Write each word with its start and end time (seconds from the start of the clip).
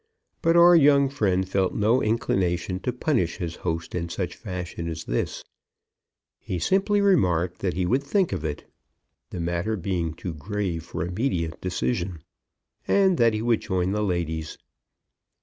But 0.41 0.55
our 0.57 0.75
young 0.75 1.09
friend 1.09 1.47
felt 1.47 1.75
no 1.75 2.01
inclination 2.01 2.79
to 2.79 2.91
punish 2.91 3.37
his 3.37 3.57
host 3.57 3.93
in 3.93 4.09
such 4.09 4.35
fashion 4.35 4.87
as 4.87 5.03
this. 5.03 5.43
He 6.39 6.57
simply 6.57 7.01
remarked 7.01 7.59
that 7.59 7.75
he 7.75 7.85
would 7.85 8.01
think 8.01 8.33
of 8.33 8.43
it, 8.43 8.65
the 9.29 9.39
matter 9.39 9.75
being 9.75 10.15
too 10.15 10.33
grave 10.33 10.85
for 10.85 11.03
immediate 11.05 11.61
decision, 11.61 12.23
and 12.87 13.19
that 13.19 13.35
he 13.35 13.43
would 13.43 13.61
join 13.61 13.91
the 13.91 14.01
ladies. 14.01 14.57